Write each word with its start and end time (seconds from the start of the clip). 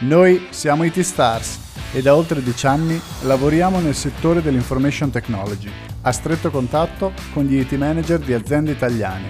Noi 0.00 0.48
siamo 0.50 0.82
IT 0.82 1.00
Stars 1.00 1.60
e 1.92 2.02
da 2.02 2.16
oltre 2.16 2.42
10 2.42 2.66
anni 2.66 3.00
lavoriamo 3.22 3.78
nel 3.78 3.94
settore 3.94 4.42
dell'information 4.42 5.10
technology, 5.10 5.70
a 6.02 6.10
stretto 6.10 6.50
contatto 6.50 7.12
con 7.32 7.44
gli 7.44 7.60
IT 7.60 7.72
manager 7.74 8.18
di 8.18 8.34
aziende 8.34 8.72
italiane. 8.72 9.28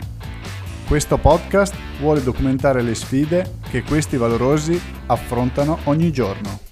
Questo 0.88 1.18
podcast 1.18 1.74
vuole 2.00 2.22
documentare 2.22 2.80
le 2.80 2.94
sfide 2.94 3.58
che 3.68 3.82
questi 3.82 4.16
valorosi 4.16 4.80
affrontano 5.06 5.80
ogni 5.84 6.10
giorno. 6.10 6.63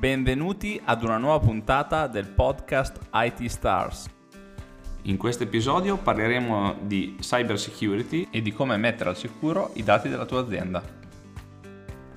Benvenuti 0.00 0.80
ad 0.82 1.02
una 1.02 1.18
nuova 1.18 1.40
puntata 1.40 2.06
del 2.06 2.26
podcast 2.26 3.10
IT 3.12 3.44
Stars. 3.44 4.08
In 5.02 5.18
questo 5.18 5.42
episodio 5.42 5.98
parleremo 5.98 6.76
di 6.80 7.16
cyber 7.20 7.60
security 7.60 8.26
e 8.30 8.40
di 8.40 8.50
come 8.50 8.78
mettere 8.78 9.10
al 9.10 9.16
sicuro 9.18 9.72
i 9.74 9.82
dati 9.82 10.08
della 10.08 10.24
tua 10.24 10.40
azienda. 10.40 10.82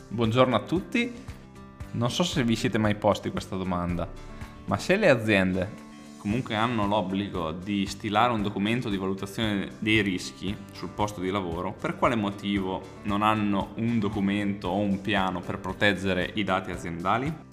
Buongiorno 0.07 0.55
a 0.55 0.61
tutti, 0.61 1.11
non 1.91 2.09
so 2.09 2.23
se 2.23 2.45
vi 2.45 2.55
siete 2.55 2.77
mai 2.77 2.95
posti 2.95 3.31
questa 3.31 3.57
domanda, 3.57 4.07
ma 4.63 4.77
se 4.77 4.95
le 4.95 5.09
aziende 5.09 5.81
comunque 6.19 6.55
hanno 6.55 6.87
l'obbligo 6.87 7.51
di 7.51 7.85
stilare 7.85 8.31
un 8.31 8.41
documento 8.41 8.87
di 8.87 8.95
valutazione 8.95 9.71
dei 9.79 10.01
rischi 10.01 10.55
sul 10.71 10.87
posto 10.87 11.19
di 11.19 11.29
lavoro, 11.29 11.73
per 11.73 11.97
quale 11.97 12.15
motivo 12.15 12.81
non 13.03 13.21
hanno 13.23 13.73
un 13.75 13.99
documento 13.99 14.69
o 14.69 14.77
un 14.77 15.01
piano 15.01 15.41
per 15.41 15.59
proteggere 15.59 16.31
i 16.35 16.45
dati 16.45 16.71
aziendali? 16.71 17.52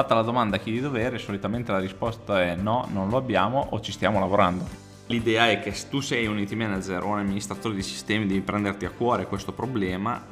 Fatta 0.00 0.14
la 0.14 0.22
domanda 0.22 0.56
a 0.56 0.58
chi 0.58 0.70
di 0.70 0.80
dovere, 0.80 1.18
solitamente 1.18 1.72
la 1.72 1.78
risposta 1.78 2.42
è 2.42 2.56
no, 2.56 2.88
non 2.90 3.10
lo 3.10 3.18
abbiamo 3.18 3.66
o 3.72 3.80
ci 3.80 3.92
stiamo 3.92 4.18
lavorando. 4.18 4.66
L'idea 5.08 5.50
è 5.50 5.60
che 5.60 5.74
se 5.74 5.90
tu 5.90 6.00
sei 6.00 6.26
un 6.26 6.38
IT 6.38 6.52
manager 6.52 7.02
o 7.02 7.08
un 7.08 7.18
amministratore 7.18 7.74
di 7.74 7.82
sistemi 7.82 8.24
devi 8.24 8.40
prenderti 8.40 8.86
a 8.86 8.90
cuore 8.90 9.26
questo 9.26 9.52
problema 9.52 10.24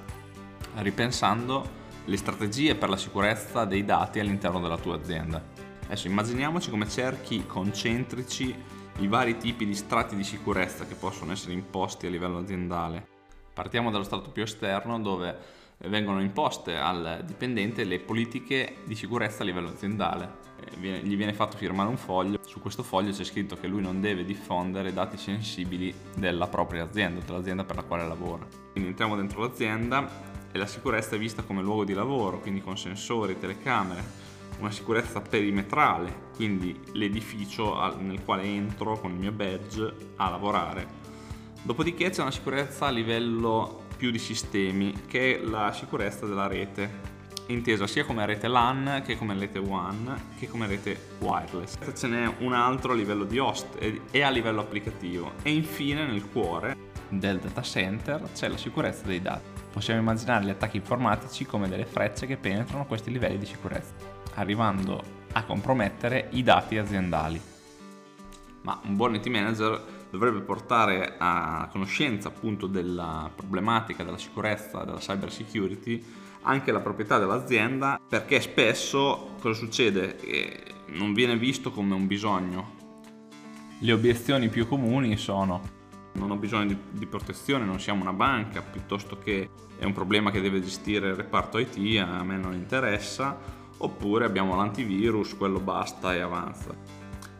ripensando 0.77 1.69
le 2.06 2.16
strategie 2.16 2.77
per 2.77 2.88
la 2.88 2.97
sicurezza 2.97 3.66
dei 3.66 3.84
dati 3.84 4.20
all'interno 4.20 4.58
della 4.58 4.78
tua 4.78 4.94
azienda. 4.94 5.44
Adesso 5.84 6.06
immaginiamoci 6.06 6.70
come 6.70 6.88
cerchi 6.88 7.44
concentrici 7.44 8.56
i 9.00 9.06
vari 9.06 9.36
tipi 9.36 9.66
di 9.66 9.75
strati 9.75 10.16
di 10.16 10.25
sicurezza 10.25 10.86
che 10.86 10.94
possono 10.94 11.32
essere 11.32 11.53
imposti 11.53 12.06
a 12.06 12.10
livello 12.10 12.38
aziendale. 12.38 13.06
Partiamo 13.53 13.91
dallo 13.91 14.05
strato 14.05 14.30
più 14.30 14.44
esterno 14.44 14.98
dove 14.98 15.36
vengono 15.86 16.20
imposte 16.20 16.76
al 16.76 17.22
dipendente 17.24 17.84
le 17.84 18.00
politiche 18.00 18.78
di 18.84 18.94
sicurezza 18.96 19.42
a 19.42 19.46
livello 19.46 19.68
aziendale. 19.68 20.46
Gli 20.80 21.16
viene 21.16 21.32
fatto 21.32 21.56
firmare 21.56 21.88
un 21.88 21.96
foglio, 21.96 22.40
su 22.44 22.60
questo 22.60 22.82
foglio 22.82 23.12
c'è 23.12 23.24
scritto 23.24 23.56
che 23.56 23.68
lui 23.68 23.80
non 23.80 24.00
deve 24.00 24.24
diffondere 24.24 24.92
dati 24.92 25.16
sensibili 25.16 25.94
della 26.16 26.48
propria 26.48 26.82
azienda, 26.82 27.24
dell'azienda 27.24 27.64
per 27.64 27.76
la 27.76 27.82
quale 27.82 28.06
lavora. 28.06 28.44
Quindi 28.72 28.90
entriamo 28.90 29.14
dentro 29.14 29.40
l'azienda 29.40 30.10
e 30.50 30.58
la 30.58 30.66
sicurezza 30.66 31.14
è 31.14 31.18
vista 31.18 31.42
come 31.42 31.62
luogo 31.62 31.84
di 31.84 31.94
lavoro, 31.94 32.40
quindi 32.40 32.60
con 32.60 32.76
sensori, 32.76 33.38
telecamere, 33.38 34.02
una 34.58 34.72
sicurezza 34.72 35.20
perimetrale, 35.20 36.30
quindi 36.34 36.78
l'edificio 36.92 37.96
nel 38.00 38.24
quale 38.24 38.42
entro 38.42 38.98
con 38.98 39.12
il 39.12 39.18
mio 39.18 39.32
badge 39.32 39.94
a 40.16 40.28
lavorare. 40.28 40.86
Dopodiché 41.62 42.10
c'è 42.10 42.22
una 42.22 42.32
sicurezza 42.32 42.86
a 42.86 42.90
livello 42.90 43.86
più 43.98 44.12
di 44.12 44.18
sistemi, 44.18 44.94
che 45.08 45.41
è 45.41 45.44
la 45.44 45.72
sicurezza 45.72 46.24
della 46.24 46.46
rete, 46.46 47.16
intesa 47.46 47.86
sia 47.88 48.04
come 48.04 48.24
rete 48.27 48.46
LAN 48.46 49.03
che 49.04 49.16
come 49.16 49.34
rete 49.34 49.59
WAN 49.59 50.34
che 50.38 50.48
come 50.48 50.66
rete 50.66 51.16
wireless. 51.19 51.76
Ce 51.94 52.06
n'è 52.06 52.32
un 52.38 52.53
altro 52.53 52.92
a 52.92 52.94
livello 52.94 53.25
di 53.25 53.38
host 53.38 53.76
e 54.10 54.22
a 54.22 54.31
livello 54.31 54.60
applicativo. 54.60 55.32
E 55.42 55.50
infine 55.50 56.06
nel 56.06 56.28
cuore 56.31 56.76
del 57.09 57.38
data 57.38 57.62
center 57.62 58.31
c'è 58.34 58.48
la 58.48 58.56
sicurezza 58.56 59.04
dei 59.04 59.20
dati. 59.20 59.56
Possiamo 59.72 60.00
immaginare 60.00 60.44
gli 60.44 60.50
attacchi 60.50 60.76
informatici 60.76 61.44
come 61.44 61.69
delle 61.69 61.86
frecce 61.86 62.26
che 62.26 62.36
penetrano 62.36 62.86
questi 62.86 63.10
livelli 63.10 63.38
di 63.38 63.47
sicurezza, 63.47 63.94
arrivando 64.34 65.03
a 65.32 65.42
compromettere 65.44 66.28
i 66.32 66.42
dati 66.42 66.78
aziendali. 66.78 67.41
Ma 68.62 68.80
un 68.84 68.97
buon 68.97 69.15
IT 69.15 69.26
manager 69.26 69.97
dovrebbe 70.10 70.41
portare 70.41 71.16
a 71.19 71.69
conoscenza 71.70 72.28
appunto 72.28 72.66
della 72.66 73.30
problematica 73.34 74.04
della 74.04 74.19
sicurezza, 74.19 74.84
della 74.84 74.98
cyber 74.98 75.30
security, 75.30 76.04
anche 76.42 76.72
la 76.72 76.80
proprietà 76.80 77.19
dell'azienda, 77.19 78.00
perché 78.08 78.41
spesso 78.41 79.34
cosa 79.41 79.58
succede? 79.58 80.16
Che 80.16 80.62
non 80.88 81.12
viene 81.12 81.36
visto 81.36 81.70
come 81.70 81.94
un 81.94 82.06
bisogno. 82.06 82.76
Le 83.80 83.92
obiezioni 83.92 84.48
più 84.48 84.66
comuni 84.66 85.16
sono 85.16 85.76
non 86.18 86.30
ho 86.30 86.36
bisogno 86.36 86.66
di, 86.66 86.76
di, 86.91 87.06
protezione, 87.06 87.64
non 87.64 87.80
siamo 87.80 88.02
una 88.02 88.12
banca, 88.12 88.60
piuttosto 88.60 89.18
che 89.18 89.50
è 89.78 89.84
un 89.84 89.92
problema 89.92 90.30
che 90.30 90.41
deve 90.41 90.60
gestire 90.60 91.08
il 91.08 91.14
reparto 91.14 91.58
IT, 91.58 91.76
a 92.00 92.24
me 92.24 92.36
non 92.36 92.54
interessa, 92.54 93.38
oppure 93.78 94.24
abbiamo 94.24 94.56
l'antivirus, 94.56 95.36
quello 95.36 95.60
basta 95.60 96.14
e 96.14 96.20
avanza. 96.20 96.74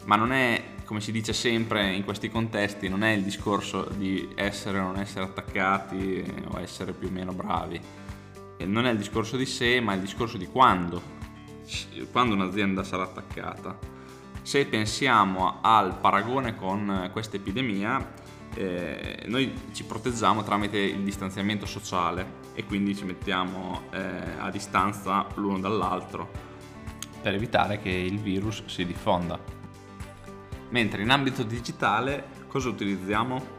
Ma 0.05 0.15
non 0.15 0.31
è 0.31 0.63
come 0.89 1.01
si 1.01 1.11
dice 1.11 1.33
sempre 1.33 1.93
in 1.93 2.03
questi 2.03 2.31
contesti, 2.31 2.89
non 2.89 3.03
è 3.03 3.11
il 3.11 3.21
discorso 3.21 3.87
di 3.95 4.27
essere 4.33 4.79
o 4.79 4.81
non 4.81 4.97
essere 4.97 5.23
attaccati 5.23 6.23
o 6.47 6.59
essere 6.59 6.93
più 6.93 7.09
o 7.09 7.11
meno 7.11 7.31
bravi. 7.31 7.79
Non 8.65 8.87
è 8.87 8.89
il 8.89 8.97
discorso 8.97 9.37
di 9.37 9.45
sé, 9.45 9.79
ma 9.81 9.91
è 9.91 9.95
il 9.97 10.01
discorso 10.01 10.37
di 10.37 10.47
quando. 10.47 10.99
Quando 12.11 12.33
un'azienda 12.33 12.83
sarà 12.83 13.03
attaccata. 13.03 13.77
Se 14.41 14.65
pensiamo 14.65 15.59
al 15.61 15.95
paragone 15.99 16.55
con 16.55 17.11
questa 17.11 17.35
epidemia, 17.35 18.11
eh, 18.55 19.25
noi 19.27 19.53
ci 19.71 19.83
proteggiamo 19.83 20.41
tramite 20.41 20.79
il 20.79 21.03
distanziamento 21.03 21.67
sociale 21.67 22.47
e 22.55 22.65
quindi 22.65 22.95
ci 22.95 23.05
mettiamo 23.05 23.83
eh, 23.91 23.99
a 24.39 24.49
distanza 24.49 25.27
l'uno 25.35 25.59
dall'altro 25.59 26.31
per 27.21 27.35
evitare 27.35 27.79
che 27.79 27.91
il 27.91 28.17
virus 28.17 28.65
si 28.65 28.87
diffonda. 28.87 29.58
Mentre 30.69 31.01
in 31.01 31.09
ambito 31.09 31.43
digitale 31.43 32.25
cosa 32.47 32.69
utilizziamo? 32.69 33.57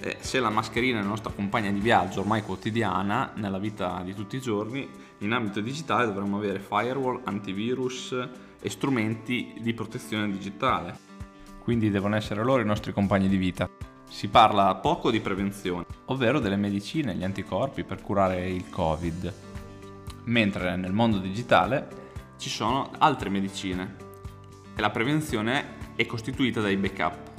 Eh, 0.00 0.16
se 0.20 0.40
la 0.40 0.50
mascherina 0.50 0.98
è 0.98 1.02
la 1.02 1.08
nostra 1.08 1.32
compagna 1.32 1.70
di 1.70 1.80
viaggio 1.80 2.20
ormai 2.20 2.42
quotidiana 2.42 3.32
nella 3.36 3.58
vita 3.58 4.02
di 4.02 4.14
tutti 4.14 4.36
i 4.36 4.40
giorni, 4.40 4.88
in 5.18 5.32
ambito 5.32 5.60
digitale 5.60 6.06
dovremmo 6.06 6.38
avere 6.38 6.58
firewall, 6.58 7.20
antivirus 7.24 8.16
e 8.60 8.70
strumenti 8.70 9.54
di 9.60 9.74
protezione 9.74 10.30
digitale. 10.30 10.98
Quindi 11.58 11.90
devono 11.90 12.16
essere 12.16 12.42
loro 12.42 12.62
i 12.62 12.66
nostri 12.66 12.92
compagni 12.92 13.28
di 13.28 13.36
vita. 13.36 13.68
Si 14.08 14.28
parla 14.28 14.74
poco 14.76 15.10
di 15.10 15.20
prevenzione, 15.20 15.86
ovvero 16.06 16.38
delle 16.38 16.56
medicine, 16.56 17.14
gli 17.14 17.24
anticorpi 17.24 17.84
per 17.84 18.02
curare 18.02 18.48
il 18.48 18.68
Covid. 18.68 19.32
Mentre 20.24 20.76
nel 20.76 20.92
mondo 20.92 21.18
digitale 21.18 22.02
ci 22.38 22.48
sono 22.48 22.90
altre 22.98 23.28
medicine 23.28 23.96
e 24.74 24.80
la 24.80 24.90
prevenzione 24.90 25.83
è 25.96 26.06
costituita 26.06 26.60
dai 26.60 26.76
backup. 26.76 27.32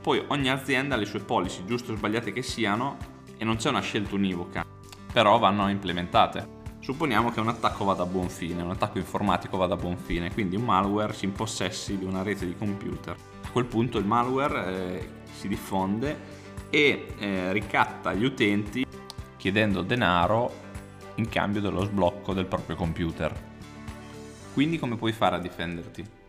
Poi 0.00 0.24
ogni 0.28 0.50
azienda 0.50 0.94
ha 0.94 0.98
le 0.98 1.04
sue 1.04 1.20
policy, 1.20 1.64
giuste 1.64 1.92
o 1.92 1.96
sbagliate 1.96 2.32
che 2.32 2.42
siano, 2.42 2.96
e 3.36 3.44
non 3.44 3.56
c'è 3.56 3.68
una 3.68 3.80
scelta 3.80 4.14
univoca, 4.14 4.64
però 5.12 5.38
vanno 5.38 5.68
implementate. 5.68 6.60
Supponiamo 6.80 7.30
che 7.30 7.40
un 7.40 7.48
attacco 7.48 7.84
vada 7.84 8.02
a 8.02 8.06
buon 8.06 8.28
fine, 8.28 8.62
un 8.62 8.70
attacco 8.70 8.98
informatico 8.98 9.56
vada 9.56 9.74
a 9.74 9.76
buon 9.76 9.96
fine, 9.96 10.32
quindi 10.32 10.56
un 10.56 10.64
malware 10.64 11.12
si 11.12 11.24
impossessi 11.24 11.98
di 11.98 12.04
una 12.04 12.22
rete 12.22 12.46
di 12.46 12.56
computer. 12.56 13.16
A 13.44 13.50
quel 13.50 13.66
punto 13.66 13.98
il 13.98 14.04
malware 14.04 14.66
eh, 14.66 15.08
si 15.32 15.46
diffonde 15.46 16.40
e 16.70 17.14
eh, 17.18 17.52
ricatta 17.52 18.12
gli 18.14 18.24
utenti 18.24 18.84
chiedendo 19.36 19.82
denaro 19.82 20.52
in 21.16 21.28
cambio 21.28 21.60
dello 21.60 21.84
sblocco 21.84 22.32
del 22.32 22.46
proprio 22.46 22.74
computer. 22.74 23.32
Quindi 24.52 24.78
come 24.78 24.96
puoi 24.96 25.12
fare 25.12 25.36
a 25.36 25.38
difenderti? 25.38 26.21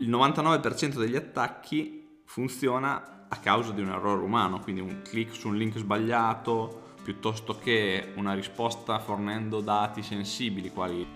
Il 0.00 0.08
99% 0.08 0.98
degli 0.98 1.16
attacchi 1.16 2.22
funziona 2.24 3.26
a 3.28 3.36
causa 3.36 3.72
di 3.72 3.82
un 3.82 3.90
errore 3.90 4.22
umano, 4.22 4.60
quindi 4.60 4.80
un 4.80 5.02
click 5.02 5.34
su 5.34 5.48
un 5.48 5.56
link 5.56 5.76
sbagliato 5.76 6.94
piuttosto 7.02 7.58
che 7.58 8.12
una 8.16 8.32
risposta 8.32 8.98
fornendo 8.98 9.60
dati 9.60 10.02
sensibili 10.02 10.70
quali 10.70 11.06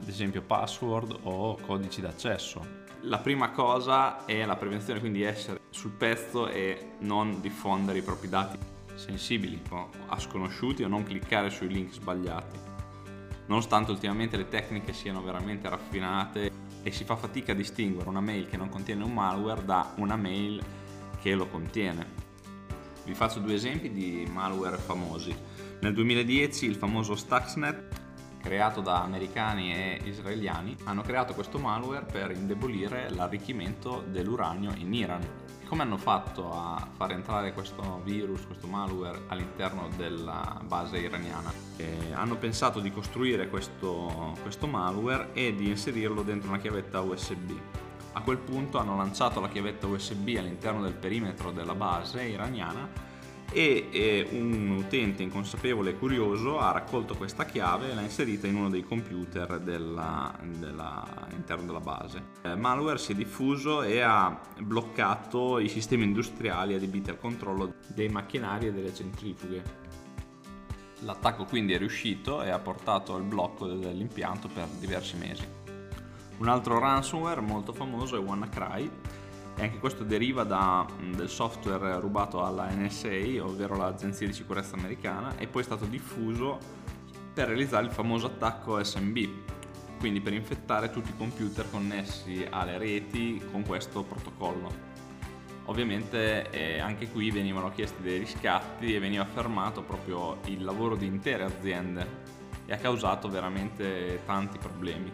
ad 0.00 0.08
esempio 0.08 0.42
password 0.42 1.16
o 1.22 1.56
codici 1.60 2.00
d'accesso. 2.00 2.82
La 3.02 3.18
prima 3.18 3.50
cosa 3.50 4.24
è 4.24 4.44
la 4.44 4.56
prevenzione, 4.56 4.98
quindi 4.98 5.22
essere 5.22 5.60
sul 5.70 5.92
pezzo 5.92 6.48
e 6.48 6.94
non 7.00 7.40
diffondere 7.40 7.98
i 7.98 8.02
propri 8.02 8.28
dati 8.28 8.58
sensibili 8.94 9.60
a 10.06 10.18
sconosciuti 10.18 10.82
o 10.82 10.88
non 10.88 11.04
cliccare 11.04 11.50
sui 11.50 11.68
link 11.68 11.92
sbagliati. 11.92 12.58
Nonostante 13.46 13.90
ultimamente 13.92 14.36
le 14.36 14.48
tecniche 14.48 14.92
siano 14.92 15.22
veramente 15.22 15.68
raffinate 15.68 16.50
e 16.84 16.92
si 16.92 17.04
fa 17.04 17.16
fatica 17.16 17.52
a 17.52 17.54
distinguere 17.56 18.08
una 18.08 18.20
mail 18.20 18.46
che 18.46 18.58
non 18.58 18.68
contiene 18.68 19.02
un 19.02 19.12
malware 19.12 19.64
da 19.64 19.94
una 19.96 20.16
mail 20.16 20.62
che 21.20 21.34
lo 21.34 21.48
contiene. 21.48 22.22
Vi 23.04 23.14
faccio 23.14 23.40
due 23.40 23.54
esempi 23.54 23.90
di 23.90 24.28
malware 24.30 24.76
famosi. 24.76 25.34
Nel 25.80 25.94
2010 25.94 26.66
il 26.66 26.76
famoso 26.76 27.16
Stuxnet 27.16 28.03
creato 28.44 28.82
da 28.82 29.02
americani 29.02 29.72
e 29.72 30.00
israeliani, 30.04 30.76
hanno 30.84 31.00
creato 31.00 31.32
questo 31.32 31.58
malware 31.58 32.04
per 32.04 32.30
indebolire 32.30 33.08
l'arricchimento 33.08 34.04
dell'uranio 34.06 34.74
in 34.76 34.92
Iran. 34.92 35.26
Come 35.66 35.80
hanno 35.80 35.96
fatto 35.96 36.52
a 36.52 36.86
far 36.94 37.12
entrare 37.12 37.54
questo 37.54 38.02
virus, 38.04 38.44
questo 38.44 38.66
malware 38.66 39.22
all'interno 39.28 39.88
della 39.96 40.60
base 40.62 40.98
iraniana? 40.98 41.50
E 41.78 42.12
hanno 42.12 42.36
pensato 42.36 42.80
di 42.80 42.92
costruire 42.92 43.48
questo, 43.48 44.36
questo 44.42 44.66
malware 44.66 45.30
e 45.32 45.54
di 45.54 45.70
inserirlo 45.70 46.22
dentro 46.22 46.50
una 46.50 46.58
chiavetta 46.58 47.00
USB. 47.00 47.50
A 48.12 48.20
quel 48.20 48.38
punto 48.38 48.76
hanno 48.76 48.94
lanciato 48.94 49.40
la 49.40 49.48
chiavetta 49.48 49.86
USB 49.86 50.36
all'interno 50.36 50.82
del 50.82 50.92
perimetro 50.92 51.50
della 51.50 51.74
base 51.74 52.22
iraniana 52.24 53.12
e 53.54 53.86
eh, 53.92 54.28
un 54.32 54.70
utente 54.70 55.22
inconsapevole 55.22 55.90
e 55.90 55.94
curioso 55.96 56.58
ha 56.58 56.72
raccolto 56.72 57.14
questa 57.14 57.44
chiave 57.44 57.88
e 57.88 57.94
l'ha 57.94 58.00
inserita 58.00 58.48
in 58.48 58.56
uno 58.56 58.68
dei 58.68 58.82
computer 58.82 59.60
della, 59.60 60.36
della, 60.42 61.24
all'interno 61.28 61.64
della 61.64 61.78
base. 61.78 62.32
Il 62.42 62.58
malware 62.58 62.98
si 62.98 63.12
è 63.12 63.14
diffuso 63.14 63.82
e 63.82 64.00
ha 64.00 64.40
bloccato 64.58 65.60
i 65.60 65.68
sistemi 65.68 66.02
industriali 66.02 66.74
adibiti 66.74 67.10
al 67.10 67.18
controllo 67.20 67.74
dei 67.94 68.08
macchinari 68.08 68.66
e 68.66 68.72
delle 68.72 68.92
centrifughe. 68.92 69.62
L'attacco 71.02 71.44
quindi 71.44 71.74
è 71.74 71.78
riuscito 71.78 72.42
e 72.42 72.50
ha 72.50 72.58
portato 72.58 73.14
al 73.14 73.22
blocco 73.22 73.68
dell'impianto 73.68 74.48
per 74.48 74.66
diversi 74.80 75.16
mesi. 75.16 75.46
Un 76.38 76.48
altro 76.48 76.80
ransomware 76.80 77.40
molto 77.40 77.72
famoso 77.72 78.16
è 78.16 78.18
WannaCry 78.18 78.90
e 79.56 79.62
anche 79.62 79.78
questo 79.78 80.02
deriva 80.02 80.42
da, 80.42 80.86
del 81.14 81.28
software 81.28 82.00
rubato 82.00 82.44
alla 82.44 82.68
NSA, 82.70 83.42
ovvero 83.42 83.76
l'Agenzia 83.76 84.26
di 84.26 84.32
Sicurezza 84.32 84.76
Americana, 84.76 85.36
e 85.36 85.46
poi 85.46 85.62
è 85.62 85.64
stato 85.64 85.84
diffuso 85.84 86.58
per 87.32 87.48
realizzare 87.48 87.84
il 87.84 87.92
famoso 87.92 88.26
attacco 88.26 88.82
SMB, 88.82 89.28
quindi 89.98 90.20
per 90.20 90.32
infettare 90.32 90.90
tutti 90.90 91.10
i 91.10 91.16
computer 91.16 91.68
connessi 91.70 92.46
alle 92.48 92.78
reti 92.78 93.42
con 93.50 93.64
questo 93.64 94.02
protocollo. 94.02 94.92
Ovviamente 95.66 96.50
eh, 96.50 96.78
anche 96.78 97.08
qui 97.08 97.30
venivano 97.30 97.70
chiesti 97.70 98.02
dei 98.02 98.18
riscatti 98.18 98.94
e 98.94 98.98
veniva 98.98 99.24
fermato 99.24 99.82
proprio 99.82 100.38
il 100.46 100.62
lavoro 100.62 100.94
di 100.94 101.06
intere 101.06 101.44
aziende 101.44 102.06
e 102.66 102.72
ha 102.72 102.76
causato 102.76 103.28
veramente 103.28 104.20
tanti 104.26 104.58
problemi. 104.58 105.10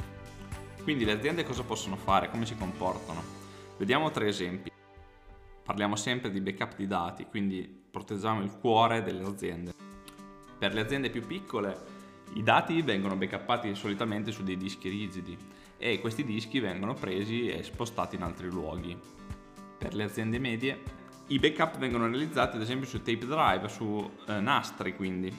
Quindi 0.82 1.04
le 1.04 1.12
aziende 1.12 1.44
cosa 1.44 1.62
possono 1.62 1.96
fare? 1.96 2.30
Come 2.30 2.46
si 2.46 2.56
comportano? 2.56 3.39
Vediamo 3.80 4.10
tre 4.10 4.28
esempi. 4.28 4.70
Parliamo 5.64 5.96
sempre 5.96 6.30
di 6.30 6.42
backup 6.42 6.76
di 6.76 6.86
dati, 6.86 7.24
quindi 7.24 7.62
proteggiamo 7.90 8.42
il 8.42 8.58
cuore 8.58 9.02
delle 9.02 9.26
aziende. 9.26 9.72
Per 10.58 10.74
le 10.74 10.82
aziende 10.82 11.08
più 11.08 11.26
piccole 11.26 11.78
i 12.34 12.42
dati 12.42 12.82
vengono 12.82 13.16
backuppati 13.16 13.74
solitamente 13.74 14.32
su 14.32 14.42
dei 14.42 14.58
dischi 14.58 14.90
rigidi 14.90 15.34
e 15.78 15.98
questi 15.98 16.24
dischi 16.24 16.60
vengono 16.60 16.92
presi 16.92 17.48
e 17.48 17.62
spostati 17.62 18.16
in 18.16 18.22
altri 18.22 18.50
luoghi. 18.50 18.94
Per 19.78 19.94
le 19.94 20.02
aziende 20.02 20.38
medie 20.38 20.82
i 21.28 21.38
backup 21.38 21.78
vengono 21.78 22.06
realizzati 22.06 22.56
ad 22.56 22.62
esempio 22.62 22.86
su 22.86 22.98
tape 22.98 23.24
drive, 23.24 23.66
su 23.70 24.10
eh, 24.26 24.40
nastri 24.40 24.94
quindi, 24.94 25.34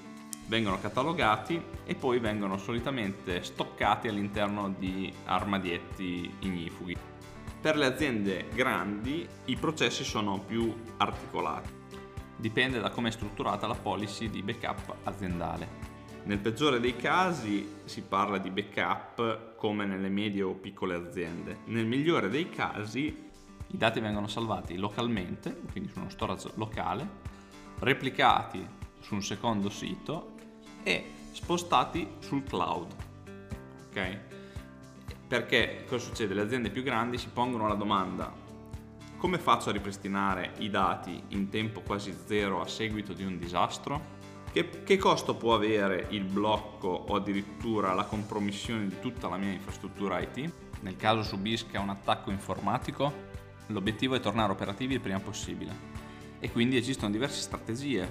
vengono 0.48 0.80
catalogati 0.80 1.62
e 1.86 1.94
poi 1.94 2.18
vengono 2.18 2.58
solitamente 2.58 3.44
stoccati 3.44 4.08
all'interno 4.08 4.74
di 4.76 5.14
armadietti 5.26 6.38
ignifughi. 6.40 7.10
Per 7.62 7.78
le 7.78 7.86
aziende 7.86 8.48
grandi 8.56 9.28
i 9.46 9.56
processi 9.56 10.04
sono 10.04 10.40
più 10.40 10.74
articolati. 10.98 11.72
Dipende 12.36 12.80
da 12.80 12.90
come 12.90 13.10
è 13.10 13.12
strutturata 13.12 13.68
la 13.68 13.76
policy 13.76 14.32
di 14.32 14.42
backup 14.42 14.96
aziendale. 15.04 15.90
Nel 16.24 16.40
peggiore 16.40 16.80
dei 16.80 16.96
casi 16.96 17.82
si 17.86 18.02
parla 18.02 18.40
di 18.40 18.50
backup 18.50 19.56
come 19.58 19.86
nelle 19.86 20.10
medie 20.10 20.42
o 20.42 20.56
piccole 20.56 20.96
aziende. 20.96 21.60
Nel 21.66 21.86
migliore 21.86 22.30
dei 22.30 22.50
casi 22.50 23.30
i 23.68 23.78
dati 23.78 24.00
vengono 24.00 24.26
salvati 24.26 24.76
localmente, 24.78 25.56
quindi 25.72 25.92
su 25.92 26.00
uno 26.00 26.10
storage 26.10 26.50
locale, 26.56 27.08
replicati 27.78 28.68
su 29.02 29.14
un 29.14 29.22
secondo 29.22 29.70
sito 29.70 30.34
e 30.82 31.12
spostati 31.32 32.08
sul 32.18 32.44
cloud. 32.44 32.92
Ok? 33.90 34.31
Perché 35.32 35.86
cosa 35.88 36.04
succede? 36.04 36.34
Le 36.34 36.42
aziende 36.42 36.70
più 36.70 36.84
grandi 36.84 37.18
si 37.18 37.30
pongono 37.30 37.66
la 37.66 37.76
domanda 37.76 38.30
come 39.16 39.38
faccio 39.38 39.70
a 39.70 39.72
ripristinare 39.72 40.56
i 40.58 40.70
dati 40.70 41.24
in 41.30 41.48
tempo 41.48 41.80
quasi 41.80 42.14
zero 42.26 42.60
a 42.60 42.68
seguito 42.68 43.14
di 43.14 43.24
un 43.24 43.38
disastro? 43.38 44.20
Che, 44.52 44.84
che, 44.84 44.98
costo 44.98 45.36
può 45.36 45.54
avere 45.54 46.08
il 46.10 46.26
blocco 46.26 46.90
o 46.90 47.16
addirittura 47.16 47.94
la 47.94 48.04
compromissione 48.04 48.90
di 48.90 49.00
tutta 49.00 49.30
la 49.30 49.38
mia 49.38 49.54
infrastruttura 49.54 50.20
IT? 50.20 50.52
Nel 50.82 50.98
caso 50.98 51.24
subisca 51.24 51.80
un 51.80 51.92
attacco 51.92 52.30
informatico, 52.30 53.14
l'obiettivo 53.68 54.16
è 54.16 54.20
tornare 54.20 54.52
operativi 54.52 54.96
il 54.96 55.00
prima 55.00 55.22
possibile 55.22 55.74
e 56.42 56.52
quindi 56.52 56.76
esistono 56.76 57.10
diverse 57.10 57.40
strategie 57.40 58.06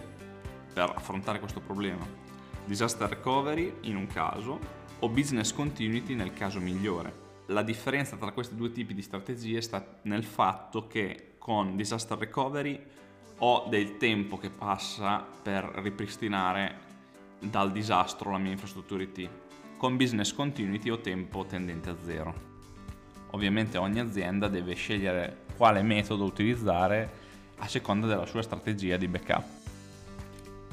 per 0.73 0.90
affrontare 0.96 1.38
questo 1.38 1.61
problema. 1.61 2.06
Disaster 2.64 3.11
recovery 3.11 3.75
in 3.82 3.96
un 3.96 4.06
caso, 4.06 4.80
o 5.00 5.08
business 5.08 5.52
continuity 5.52 6.14
nel 6.14 6.32
caso 6.32 6.61
migliore. 6.61 7.29
La 7.47 7.62
differenza 7.62 8.17
tra 8.17 8.32
questi 8.32 8.55
due 8.55 8.70
tipi 8.70 8.94
di 8.94 9.02
strategie 9.02 9.61
sta 9.61 9.99
nel 10.02 10.25
fatto 10.25 10.87
che 10.87 11.35
con 11.38 11.75
disaster 11.76 12.19
recovery 12.19 12.81
ho 13.38 13.67
del 13.69 13.97
tempo 13.97 14.37
che 14.37 14.50
passa 14.50 15.26
per 15.43 15.64
ripristinare 15.64 16.88
dal 17.41 17.73
disastro 17.73 18.31
la 18.31 18.38
mia 18.38 18.52
infrastruttura 18.52 19.02
IT. 19.02 19.29
Con 19.79 19.97
business 19.97 20.35
continuity 20.35 20.91
ho 20.91 21.00
tempo 21.00 21.47
tendente 21.47 21.88
a 21.88 21.97
zero. 22.05 22.49
Ovviamente 23.31 23.79
ogni 23.79 24.00
azienda 24.00 24.49
deve 24.49 24.75
scegliere 24.75 25.44
quale 25.56 25.82
metodo 25.82 26.25
utilizzare 26.25 27.19
a 27.56 27.67
seconda 27.67 28.06
della 28.06 28.26
sua 28.26 28.43
strategia 28.43 28.97
di 28.97 29.08
backup 29.08 29.60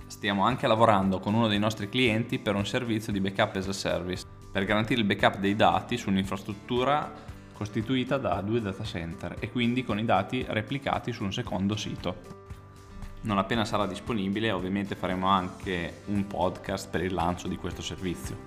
stiamo 0.08 0.46
anche 0.46 0.68
lavorando 0.68 1.20
con 1.20 1.34
uno 1.34 1.48
dei 1.48 1.60
nostri 1.60 1.90
clienti 1.90 2.40
per 2.40 2.56
un 2.56 2.66
servizio 2.66 3.12
di 3.14 3.20
backup 3.20 3.56
as 3.58 3.68
a 3.68 3.74
service, 3.74 4.26
per 4.52 4.66
garantire 4.66 5.02
il 5.02 5.06
backup 5.06 5.38
dei 5.38 5.56
dati 5.56 5.98
su 5.98 6.10
un'infrastruttura 6.10 7.26
costituita 7.54 8.18
da 8.18 8.40
due 8.42 8.62
data 8.62 8.84
center 8.84 9.36
e 9.40 9.52
quindi 9.52 9.84
con 9.84 9.98
i 9.98 10.06
dati 10.06 10.46
replicati 10.48 11.12
su 11.12 11.24
un 11.24 11.34
secondo 11.34 11.76
sito. 11.76 12.46
Non 13.22 13.40
appena 13.40 13.66
sarà 13.66 13.88
disponibile 13.88 14.52
ovviamente 14.52 14.96
faremo 14.96 15.28
anche 15.28 16.02
un 16.06 16.26
podcast 16.28 16.90
per 16.90 17.04
il 17.04 17.14
lancio 17.14 17.48
di 17.48 17.58
questo 17.58 17.82
servizio. 17.82 18.38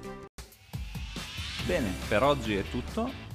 Bene, 1.67 1.93
per 2.09 2.23
oggi 2.23 2.55
è 2.55 2.63
tutto. 2.71 3.29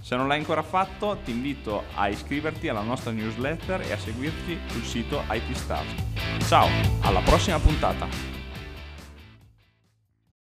Se 0.00 0.14
non 0.14 0.28
l'hai 0.28 0.38
ancora 0.38 0.62
fatto, 0.62 1.18
ti 1.24 1.30
invito 1.30 1.84
a 1.94 2.08
iscriverti 2.08 2.68
alla 2.68 2.82
nostra 2.82 3.12
newsletter 3.12 3.80
e 3.80 3.92
a 3.92 3.98
seguirci 3.98 4.58
sul 4.66 4.82
sito 4.82 5.22
IT 5.30 5.52
Stars. 5.52 6.11
Ciao, 6.40 6.68
alla 7.00 7.20
prossima 7.20 7.58
puntata! 7.58 8.31